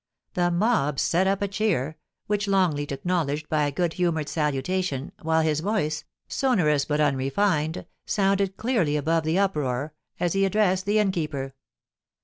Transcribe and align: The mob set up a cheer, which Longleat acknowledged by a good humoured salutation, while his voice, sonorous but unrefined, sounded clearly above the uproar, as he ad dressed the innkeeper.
The 0.33 0.49
mob 0.49 0.99
set 0.99 1.27
up 1.27 1.43
a 1.43 1.47
cheer, 1.47 1.95
which 2.25 2.47
Longleat 2.47 2.91
acknowledged 2.91 3.47
by 3.49 3.67
a 3.67 3.71
good 3.71 3.93
humoured 3.93 4.29
salutation, 4.29 5.11
while 5.21 5.41
his 5.43 5.59
voice, 5.59 6.05
sonorous 6.27 6.85
but 6.85 6.99
unrefined, 6.99 7.85
sounded 8.07 8.57
clearly 8.57 8.95
above 8.97 9.25
the 9.25 9.37
uproar, 9.37 9.93
as 10.19 10.33
he 10.33 10.43
ad 10.43 10.53
dressed 10.53 10.87
the 10.87 10.97
innkeeper. 10.97 11.53